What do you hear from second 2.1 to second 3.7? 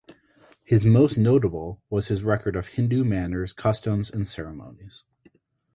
record of "Hindu manners,